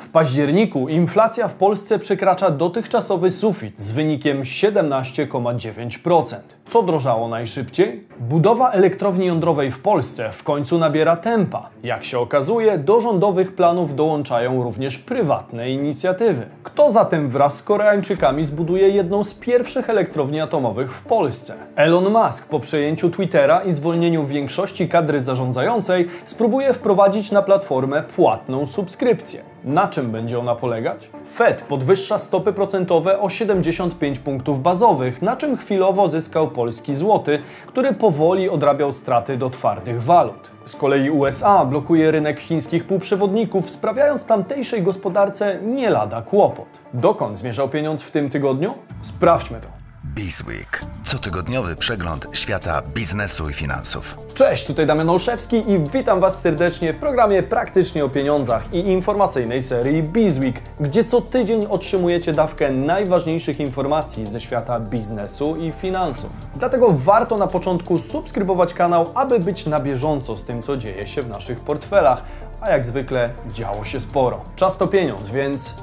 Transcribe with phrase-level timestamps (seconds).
[0.00, 6.36] W październiku inflacja w Polsce przekracza dotychczasowy sufit z wynikiem 17,9%.
[6.70, 8.04] Co drożało najszybciej?
[8.20, 11.70] Budowa elektrowni jądrowej w Polsce w końcu nabiera tempa.
[11.82, 16.46] Jak się okazuje, do rządowych planów dołączają również prywatne inicjatywy.
[16.62, 21.54] Kto zatem wraz z Koreańczykami zbuduje jedną z pierwszych elektrowni atomowych w Polsce?
[21.76, 28.66] Elon Musk po przejęciu Twittera i zwolnieniu większości kadry zarządzającej spróbuje wprowadzić na platformę płatną
[28.66, 29.40] subskrypcję.
[29.64, 31.10] Na czym będzie ona polegać?
[31.32, 37.92] Fed podwyższa stopy procentowe o 75 punktów bazowych, na czym chwilowo zyskał polski złoty, który
[37.92, 40.50] powoli odrabiał straty do twardych walut.
[40.64, 46.68] Z kolei USA blokuje rynek chińskich półprzewodników, sprawiając tamtejszej gospodarce nie lada kłopot.
[46.94, 48.74] Dokąd zmierzał pieniądz w tym tygodniu?
[49.02, 49.79] Sprawdźmy to.
[50.14, 50.80] Bizweek.
[51.04, 54.18] Cotygodniowy przegląd świata biznesu i finansów.
[54.34, 59.62] Cześć, tutaj Damian Olszewski i witam Was serdecznie w programie Praktycznie o Pieniądzach i informacyjnej
[59.62, 66.30] serii Bizweek, gdzie co tydzień otrzymujecie dawkę najważniejszych informacji ze świata biznesu i finansów.
[66.56, 71.22] Dlatego warto na początku subskrybować kanał, aby być na bieżąco z tym, co dzieje się
[71.22, 72.22] w naszych portfelach,
[72.60, 74.40] a jak zwykle działo się sporo.
[74.56, 75.74] Czas to pieniądz, więc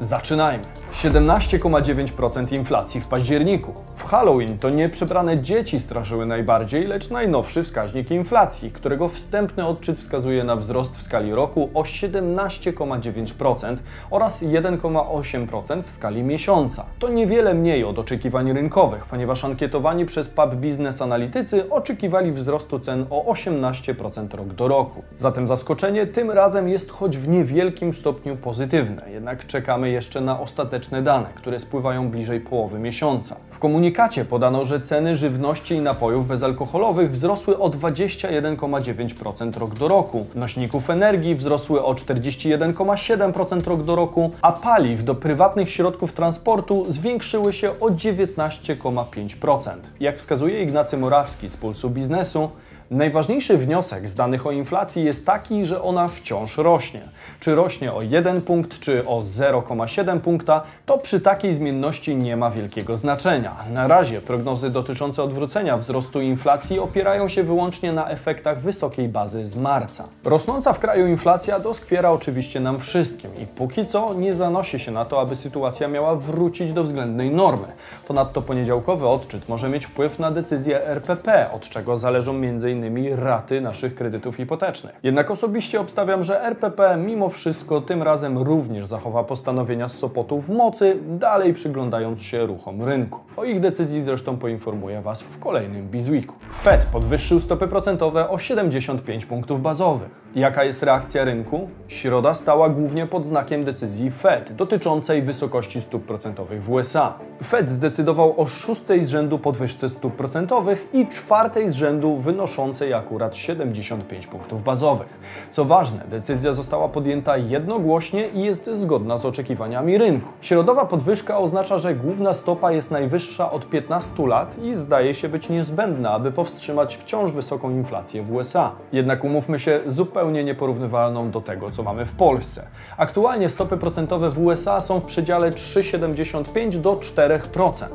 [0.00, 0.64] zaczynajmy.
[0.92, 3.74] 17,9% inflacji w październiku.
[3.94, 9.98] W Halloween to nie przebrane dzieci straszyły najbardziej, lecz najnowszy wskaźnik inflacji, którego wstępny odczyt
[9.98, 13.76] wskazuje na wzrost w skali roku o 17,9%
[14.10, 16.86] oraz 1,8% w skali miesiąca.
[16.98, 23.06] To niewiele mniej od oczekiwań rynkowych, ponieważ ankietowani przez Pub Business analitycy oczekiwali wzrostu cen
[23.10, 25.02] o 18% rok do roku.
[25.16, 30.75] Zatem zaskoczenie tym razem jest choć w niewielkim stopniu pozytywne, jednak czekamy jeszcze na ostateczne
[31.02, 33.36] dane, które spływają bliżej połowy miesiąca.
[33.50, 40.26] W komunikacie podano, że ceny żywności i napojów bezalkoholowych wzrosły o 21,9% rok do roku,
[40.34, 47.52] nośników energii wzrosły o 41,7% rok do roku, a paliw do prywatnych środków transportu zwiększyły
[47.52, 49.70] się o 19,5%.
[50.00, 52.50] Jak wskazuje Ignacy Morawski z Pulsu Biznesu,
[52.90, 57.00] Najważniejszy wniosek z danych o inflacji jest taki, że ona wciąż rośnie.
[57.40, 62.50] Czy rośnie o 1 punkt, czy o 0,7 punkta, to przy takiej zmienności nie ma
[62.50, 63.56] wielkiego znaczenia.
[63.74, 69.56] Na razie prognozy dotyczące odwrócenia wzrostu inflacji opierają się wyłącznie na efektach wysokiej bazy z
[69.56, 70.04] marca.
[70.24, 75.04] Rosnąca w kraju inflacja doskwiera oczywiście nam wszystkim i póki co nie zanosi się na
[75.04, 77.66] to, aby sytuacja miała wrócić do względnej normy.
[78.08, 82.75] Ponadto poniedziałkowy odczyt może mieć wpływ na decyzję RPP, od czego zależą m.in
[83.16, 84.94] raty naszych kredytów hipotecznych.
[85.02, 90.50] Jednak osobiście obstawiam, że RPP mimo wszystko tym razem również zachowa postanowienia z Sopotu w
[90.50, 93.20] mocy, dalej przyglądając się ruchom rynku.
[93.36, 96.34] O ich decyzji zresztą poinformuję Was w kolejnym Bizweeku.
[96.54, 100.26] Fed podwyższył stopy procentowe o 75 punktów bazowych.
[100.34, 101.68] Jaka jest reakcja rynku?
[101.88, 107.14] Środa stała głównie pod znakiem decyzji Fed dotyczącej wysokości stóp procentowych w USA.
[107.44, 112.65] Fed zdecydował o szóstej z rzędu podwyżce stóp procentowych i czwartej z rzędu wynoszącej
[112.96, 115.18] akurat 75 punktów bazowych.
[115.50, 120.32] Co ważne, decyzja została podjęta jednogłośnie i jest zgodna z oczekiwaniami rynku.
[120.40, 125.48] Środowa podwyżka oznacza, że główna stopa jest najwyższa od 15 lat i zdaje się być
[125.48, 128.72] niezbędna, aby powstrzymać wciąż wysoką inflację w USA.
[128.92, 132.66] Jednak umówmy się, zupełnie nieporównywalną do tego, co mamy w Polsce.
[132.96, 137.86] Aktualnie stopy procentowe w USA są w przedziale 3,75 do 4%.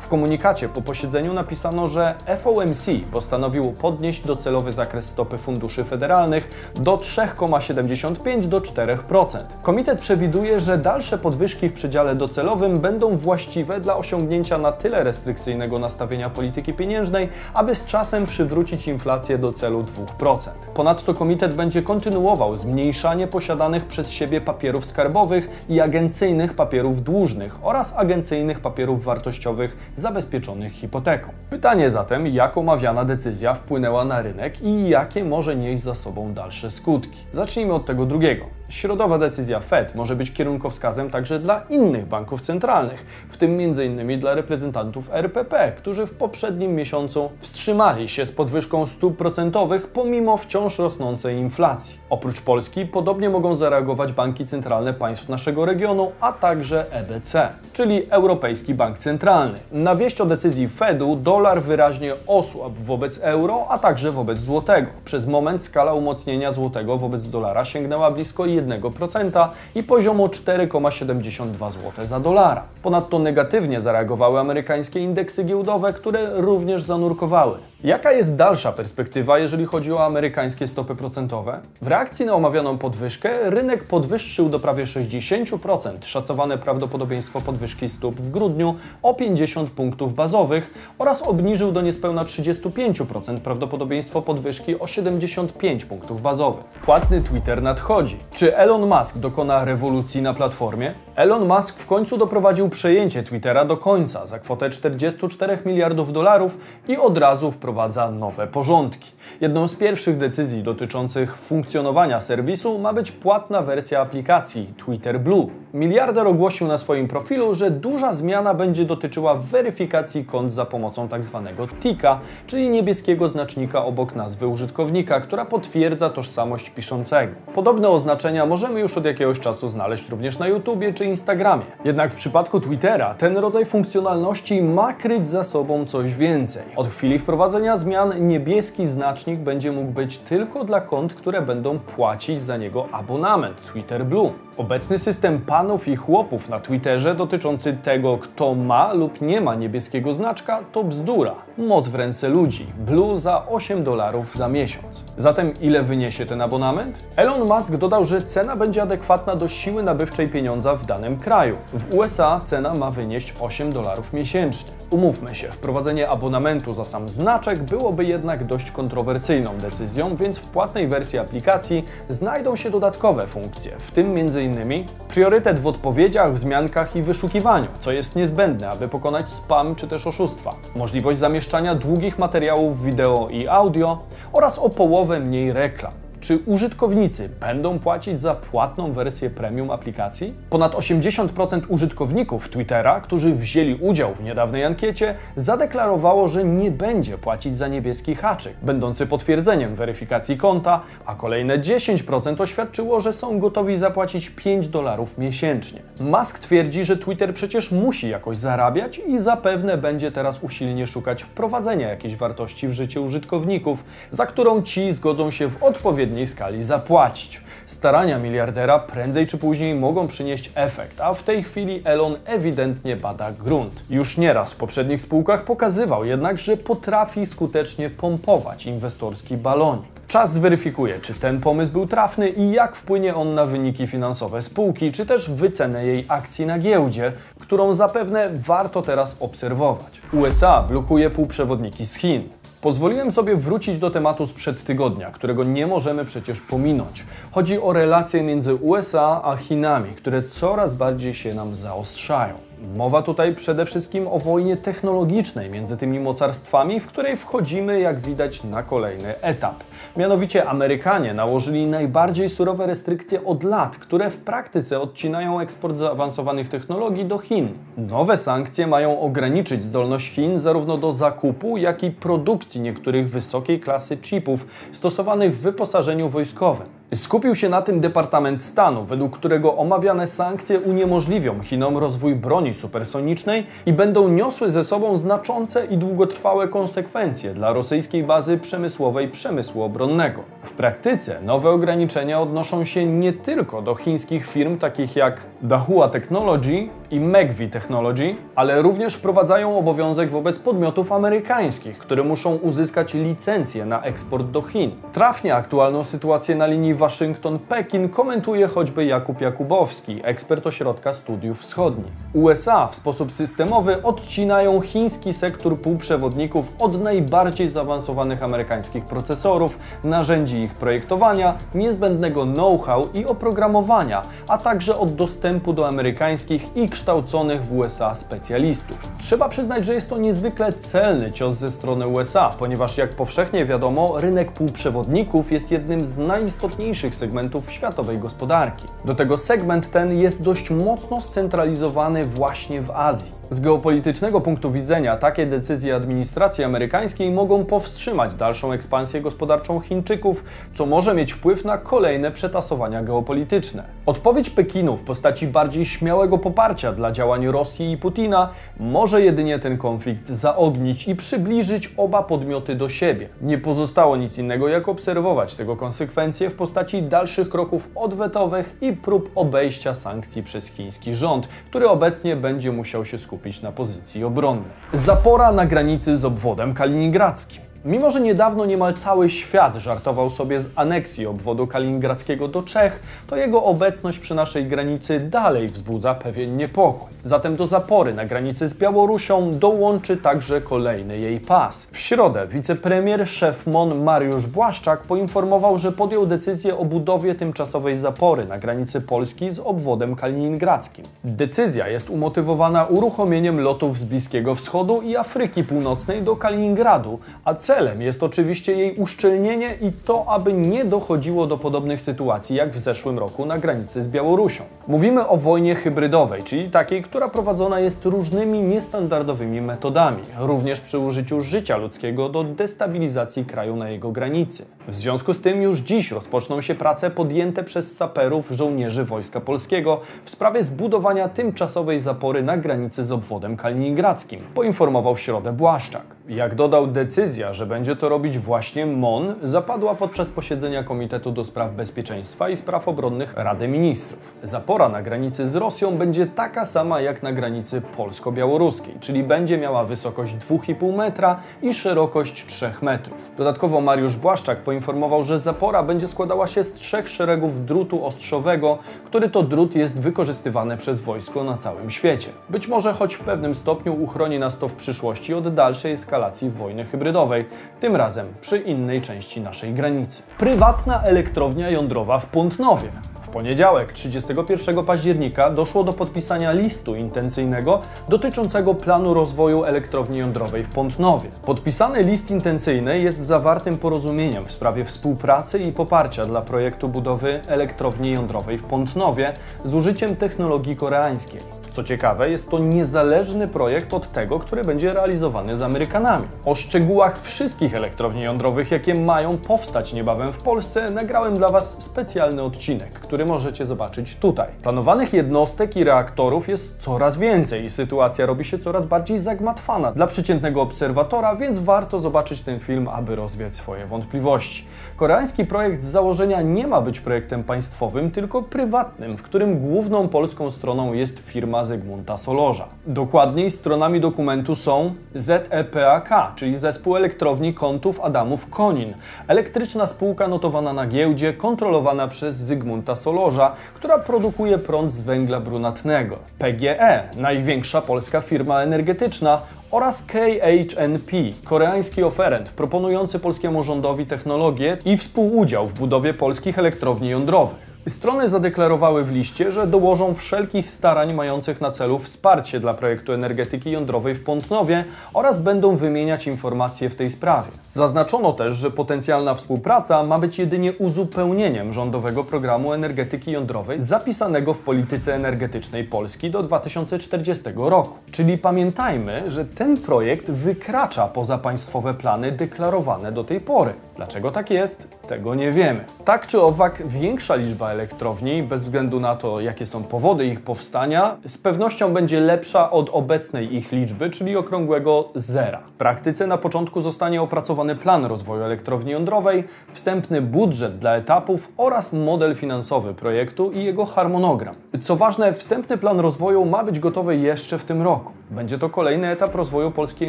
[0.00, 6.96] W komunikacie po posiedzeniu napisano, że FOMC postanowił podnieść docelowy zakres stopy funduszy federalnych do
[6.96, 9.38] 3,75 do 4%.
[9.62, 15.78] Komitet przewiduje, że dalsze podwyżki w przedziale docelowym będą właściwe dla osiągnięcia na tyle restrykcyjnego
[15.78, 19.84] nastawienia polityki pieniężnej, aby z czasem przywrócić inflację do celu
[20.18, 20.48] 2%.
[20.74, 27.92] Ponadto komitet będzie kontynuował zmniejszanie posiadanych przez siebie papierów skarbowych i agencyjnych papierów dłużnych oraz
[27.96, 31.32] agencyjnych papierów wartościowych zabezpieczonych hipoteką.
[31.50, 36.70] Pytanie zatem, jak omawiana decyzja wpłynęła na rynek i jakie może nieść za sobą dalsze
[36.70, 37.18] skutki.
[37.32, 38.59] Zacznijmy od tego drugiego.
[38.70, 44.20] Środowa decyzja Fed może być kierunkowskazem także dla innych banków centralnych, w tym m.in.
[44.20, 50.78] dla reprezentantów RPP, którzy w poprzednim miesiącu wstrzymali się z podwyżką stóp procentowych pomimo wciąż
[50.78, 51.98] rosnącej inflacji.
[52.10, 58.74] Oprócz Polski podobnie mogą zareagować banki centralne państw naszego regionu, a także EBC, czyli Europejski
[58.74, 59.58] Bank Centralny.
[59.72, 64.90] Na wieść o decyzji Fedu dolar wyraźnie osłabł wobec euro, a także wobec złotego.
[65.04, 72.20] Przez moment skala umocnienia złotego wobec dolara sięgnęła blisko 1% i poziomu 4,72 zł za
[72.20, 72.62] dolara.
[72.82, 77.69] Ponadto negatywnie zareagowały amerykańskie indeksy giełdowe, które również zanurkowały.
[77.84, 81.60] Jaka jest dalsza perspektywa, jeżeli chodzi o amerykańskie stopy procentowe?
[81.82, 88.30] W reakcji na omawianą podwyżkę rynek podwyższył do prawie 60% szacowane prawdopodobieństwo podwyżki stóp w
[88.30, 96.22] grudniu o 50 punktów bazowych oraz obniżył do niespełna 35% prawdopodobieństwo podwyżki o 75 punktów
[96.22, 96.64] bazowych.
[96.64, 98.16] Płatny Twitter nadchodzi.
[98.30, 100.94] Czy Elon Musk dokona rewolucji na platformie?
[101.16, 106.96] Elon Musk w końcu doprowadził przejęcie Twittera do końca za kwotę 44 miliardów dolarów i
[106.96, 109.12] od razu wprowadza nowe porządki.
[109.40, 115.46] Jedną z pierwszych decyzji dotyczących funkcjonowania serwisu ma być płatna wersja aplikacji Twitter Blue.
[115.74, 121.48] Miliarder ogłosił na swoim profilu, że duża zmiana będzie dotyczyła weryfikacji kont za pomocą tzw.
[121.56, 127.32] Tak tika, czyli niebieskiego znacznika obok nazwy użytkownika, która potwierdza tożsamość piszącego.
[127.54, 131.64] Podobne oznaczenia możemy już od jakiegoś czasu znaleźć również na YouTubie czy Instagramie.
[131.84, 136.62] Jednak w przypadku Twittera ten rodzaj funkcjonalności ma kryć za sobą coś więcej.
[136.76, 142.42] Od chwili wprowadzenia zmian niebieski znacznik będzie mógł być tylko dla kont, które będą płacić
[142.42, 144.30] za niego abonament Twitter Blue.
[144.60, 150.12] Obecny system panów i chłopów na Twitterze dotyczący tego, kto ma lub nie ma niebieskiego
[150.12, 151.34] znaczka, to bzdura.
[151.58, 152.66] Moc w ręce ludzi.
[152.78, 155.04] Blue za 8 dolarów za miesiąc.
[155.16, 157.00] Zatem ile wyniesie ten abonament?
[157.16, 161.56] Elon Musk dodał, że cena będzie adekwatna do siły nabywczej pieniądza w danym kraju.
[161.72, 164.79] W USA cena ma wynieść 8 dolarów miesięcznie.
[164.90, 170.88] Umówmy się, wprowadzenie abonamentu za sam znaczek byłoby jednak dość kontrowersyjną decyzją, więc w płatnej
[170.88, 177.66] wersji aplikacji znajdą się dodatkowe funkcje, w tym m.in priorytet w odpowiedziach, wzmiankach i wyszukiwaniu,
[177.80, 183.48] co jest niezbędne, aby pokonać spam czy też oszustwa, możliwość zamieszczania długich materiałów wideo i
[183.48, 183.98] audio
[184.32, 185.92] oraz o połowę mniej reklam.
[186.20, 190.34] Czy użytkownicy będą płacić za płatną wersję premium aplikacji?
[190.50, 197.56] Ponad 80% użytkowników Twittera, którzy wzięli udział w niedawnej ankiecie, zadeklarowało, że nie będzie płacić
[197.56, 204.30] za niebieski haczyk, będący potwierdzeniem weryfikacji konta, a kolejne 10% oświadczyło, że są gotowi zapłacić
[204.30, 205.82] 5 dolarów miesięcznie.
[206.00, 211.88] Musk twierdzi, że Twitter przecież musi jakoś zarabiać i zapewne będzie teraz usilnie szukać wprowadzenia
[211.88, 217.40] jakiejś wartości w życie użytkowników, za którą ci zgodzą się w odpowiednim odpowiedniej skali zapłacić.
[217.66, 223.32] Starania miliardera prędzej czy później mogą przynieść efekt, a w tej chwili Elon ewidentnie bada
[223.32, 223.82] grunt.
[223.90, 230.00] Już nieraz w poprzednich spółkach pokazywał jednak, że potrafi skutecznie pompować inwestorski balonik.
[230.08, 234.92] Czas zweryfikuje, czy ten pomysł był trafny i jak wpłynie on na wyniki finansowe spółki,
[234.92, 240.02] czy też wycenę jej akcji na giełdzie, którą zapewne warto teraz obserwować.
[240.12, 242.39] USA blokuje półprzewodniki z Chin.
[242.60, 247.04] Pozwoliłem sobie wrócić do tematu sprzed tygodnia, którego nie możemy przecież pominąć.
[247.30, 252.49] Chodzi o relacje między USA a Chinami, które coraz bardziej się nam zaostrzają.
[252.76, 258.44] Mowa tutaj przede wszystkim o wojnie technologicznej między tymi mocarstwami, w której wchodzimy, jak widać,
[258.44, 259.64] na kolejny etap.
[259.96, 267.04] Mianowicie Amerykanie nałożyli najbardziej surowe restrykcje od lat, które w praktyce odcinają eksport zaawansowanych technologii
[267.04, 267.48] do Chin.
[267.76, 273.96] Nowe sankcje mają ograniczyć zdolność Chin zarówno do zakupu, jak i produkcji niektórych wysokiej klasy
[273.96, 276.79] chipów stosowanych w wyposażeniu wojskowym.
[276.94, 283.46] Skupił się na tym Departament Stanu, według którego omawiane sankcje uniemożliwią Chinom rozwój broni supersonicznej
[283.66, 290.22] i będą niosły ze sobą znaczące i długotrwałe konsekwencje dla rosyjskiej bazy przemysłowej przemysłu obronnego.
[290.42, 296.68] W praktyce nowe ograniczenia odnoszą się nie tylko do chińskich firm takich jak Dahua Technology
[296.90, 303.82] i Megvi Technology, ale również wprowadzają obowiązek wobec podmiotów amerykańskich, które muszą uzyskać licencję na
[303.82, 304.70] eksport do Chin.
[304.92, 311.92] Trafnie aktualną sytuację na linii Waszyngton-Pekin komentuje choćby Jakub Jakubowski, ekspert Ośrodka Studiów Wschodnich.
[312.12, 320.54] USA w sposób systemowy odcinają chiński sektor półprzewodników od najbardziej zaawansowanych amerykańskich procesorów, narzędzi ich
[320.54, 327.94] projektowania, niezbędnego know-how i oprogramowania, a także od dostępu do amerykańskich i kształconych w USA
[327.94, 328.78] specjalistów.
[328.98, 334.00] Trzeba przyznać, że jest to niezwykle celny cios ze strony USA, ponieważ jak powszechnie wiadomo,
[334.00, 338.64] rynek półprzewodników jest jednym z najistotniejszych segmentów światowej gospodarki.
[338.84, 343.19] Do tego segment ten jest dość mocno scentralizowany właśnie w Azji.
[343.32, 350.66] Z geopolitycznego punktu widzenia takie decyzje administracji amerykańskiej mogą powstrzymać dalszą ekspansję gospodarczą Chińczyków, co
[350.66, 353.64] może mieć wpływ na kolejne przetasowania geopolityczne.
[353.86, 358.28] Odpowiedź Pekinu w postaci bardziej śmiałego poparcia dla działań Rosji i Putina
[358.60, 363.08] może jedynie ten konflikt zaognić i przybliżyć oba podmioty do siebie.
[363.22, 369.10] Nie pozostało nic innego jak obserwować tego konsekwencje w postaci dalszych kroków odwetowych i prób
[369.14, 374.50] obejścia sankcji przez chiński rząd, który obecnie będzie musiał się skupić skupić na pozycji obronnej.
[374.72, 377.49] Zapora na granicy z obwodem kaliningradzkim.
[377.64, 383.16] Mimo, że niedawno niemal cały świat żartował sobie z aneksji obwodu kaliningradzkiego do Czech, to
[383.16, 386.88] jego obecność przy naszej granicy dalej wzbudza pewien niepokój.
[387.04, 391.66] Zatem do zapory na granicy z Białorusią dołączy także kolejny jej pas.
[391.72, 398.24] W środę wicepremier szef MON Mariusz Błaszczak poinformował, że podjął decyzję o budowie tymczasowej zapory
[398.24, 400.84] na granicy Polski z obwodem kaliningradzkim.
[401.04, 407.82] Decyzja jest umotywowana uruchomieniem lotów z Bliskiego Wschodu i Afryki Północnej do Kaliningradu, a celem
[407.82, 412.98] jest oczywiście jej uszczelnienie i to, aby nie dochodziło do podobnych sytuacji jak w zeszłym
[412.98, 414.44] roku na granicy z Białorusią.
[414.68, 421.20] Mówimy o wojnie hybrydowej, czyli takiej, która prowadzona jest różnymi niestandardowymi metodami, również przy użyciu
[421.20, 424.46] życia ludzkiego do destabilizacji kraju na jego granicy.
[424.68, 429.80] W związku z tym już dziś rozpoczną się prace podjęte przez saperów żołnierzy Wojska Polskiego
[430.04, 436.00] w sprawie zbudowania tymczasowej zapory na granicy z obwodem kaliningradzkim, poinformował w środę Błaszczak.
[436.08, 441.52] Jak dodał, decyzja, że będzie to robić właśnie MON, zapadła podczas posiedzenia Komitetu do Spraw
[441.52, 444.14] Bezpieczeństwa i Spraw Obronnych Rady Ministrów.
[444.22, 449.64] Zapora na granicy z Rosją będzie taka sama jak na granicy polsko-białoruskiej, czyli będzie miała
[449.64, 453.10] wysokość 2,5 metra i szerokość 3 metrów.
[453.16, 459.08] Dodatkowo Mariusz Błaszczak poinformował, że zapora będzie składała się z trzech szeregów drutu ostrzowego, który
[459.08, 462.10] to drut jest wykorzystywany przez wojsko na całym świecie.
[462.28, 466.64] Być może choć w pewnym stopniu uchroni nas to w przyszłości od dalszej eskalacji wojny
[466.64, 467.24] hybrydowej,
[467.60, 470.02] tym razem przy innej części naszej granicy.
[470.18, 472.68] Prywatna elektrownia jądrowa w Pątnowie.
[473.02, 480.48] W poniedziałek, 31 października, doszło do podpisania listu intencyjnego dotyczącego planu rozwoju elektrowni jądrowej w
[480.48, 481.10] Pątnowie.
[481.26, 487.90] Podpisany list intencyjny jest zawartym porozumieniem w sprawie współpracy i poparcia dla projektu budowy elektrowni
[487.90, 489.12] jądrowej w Pątnowie
[489.44, 491.39] z użyciem technologii koreańskiej.
[491.52, 496.06] Co ciekawe, jest to niezależny projekt od tego, który będzie realizowany z Amerykanami.
[496.24, 502.22] O szczegółach wszystkich elektrowni jądrowych, jakie mają powstać niebawem w Polsce, nagrałem dla Was specjalny
[502.22, 504.28] odcinek, który możecie zobaczyć tutaj.
[504.42, 509.86] Planowanych jednostek i reaktorów jest coraz więcej i sytuacja robi się coraz bardziej zagmatwana dla
[509.86, 514.44] przeciętnego obserwatora, więc warto zobaczyć ten film, aby rozwiać swoje wątpliwości.
[514.76, 520.30] Koreański projekt z założenia nie ma być projektem państwowym, tylko prywatnym, w którym główną polską
[520.30, 522.48] stroną jest firma Zygmunta Solorza.
[522.66, 528.74] Dokładniej stronami dokumentu są ZEPAK, czyli Zespół Elektrowni Kątów Adamów Konin,
[529.08, 535.98] elektryczna spółka notowana na giełdzie, kontrolowana przez Zygmunta Solorza, która produkuje prąd z węgla brunatnego.
[536.18, 545.46] PGE, największa polska firma energetyczna, oraz KHNP, koreański oferent proponujący polskiemu rządowi technologię i współudział
[545.46, 547.49] w budowie polskich elektrowni jądrowych.
[547.68, 553.50] Strony zadeklarowały w liście, że dołożą wszelkich starań mających na celu wsparcie dla projektu energetyki
[553.50, 554.64] jądrowej w Pątnowie
[554.94, 557.30] oraz będą wymieniać informacje w tej sprawie.
[557.50, 564.38] Zaznaczono też, że potencjalna współpraca ma być jedynie uzupełnieniem rządowego programu energetyki jądrowej zapisanego w
[564.38, 567.78] polityce energetycznej Polski do 2040 roku.
[567.90, 573.52] Czyli pamiętajmy, że ten projekt wykracza poza państwowe plany deklarowane do tej pory.
[573.80, 574.68] Dlaczego tak jest?
[574.88, 575.64] Tego nie wiemy.
[575.84, 580.96] Tak czy owak, większa liczba elektrowni, bez względu na to, jakie są powody ich powstania,
[581.06, 585.38] z pewnością będzie lepsza od obecnej ich liczby, czyli okrągłego zera.
[585.38, 591.72] W praktyce na początku zostanie opracowany plan rozwoju elektrowni jądrowej, wstępny budżet dla etapów oraz
[591.72, 594.34] model finansowy projektu i jego harmonogram.
[594.60, 597.92] Co ważne, wstępny plan rozwoju ma być gotowy jeszcze w tym roku.
[598.10, 599.88] Będzie to kolejny etap rozwoju polskiej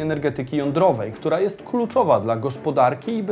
[0.00, 3.22] energetyki jądrowej, która jest kluczowa dla gospodarki i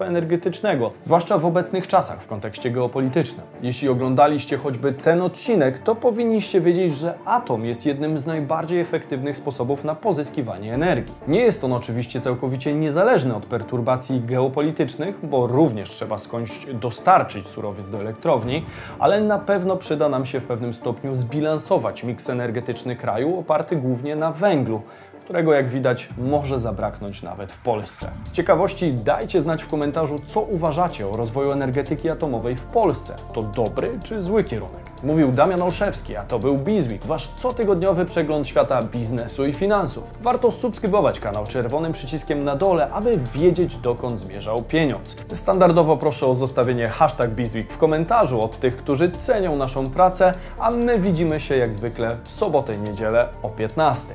[0.00, 3.46] bezpieczeństwa energetycznego, zwłaszcza w obecnych czasach w kontekście geopolitycznym.
[3.62, 9.36] Jeśli oglądaliście choćby ten odcinek, to powinniście wiedzieć, że atom jest jednym z najbardziej efektywnych
[9.36, 11.14] sposobów na pozyskiwanie energii.
[11.28, 17.90] Nie jest on oczywiście całkowicie niezależny od perturbacji geopolitycznych, bo również trzeba skądś dostarczyć surowiec
[17.90, 18.64] do elektrowni,
[18.98, 24.16] ale na pewno przyda nam się w pewnym stopniu zbilansować miks energetyczny kraju oparty głównie
[24.16, 24.82] na węglu,
[25.30, 28.10] którego jak widać może zabraknąć nawet w Polsce.
[28.24, 33.16] Z ciekawości dajcie znać w komentarzu, co uważacie o rozwoju energetyki atomowej w Polsce.
[33.34, 34.80] To dobry czy zły kierunek?
[35.02, 40.12] Mówił Damian Olszewski, a to był Bizweek, wasz cotygodniowy przegląd świata biznesu i finansów.
[40.22, 45.16] Warto subskrybować kanał czerwonym przyciskiem na dole, aby wiedzieć dokąd zmierzał pieniądz.
[45.32, 50.70] Standardowo proszę o zostawienie hashtag Bizweek w komentarzu od tych, którzy cenią naszą pracę, a
[50.70, 54.14] my widzimy się jak zwykle w sobotę i niedzielę o 15.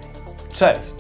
[0.52, 0.96] Cześć!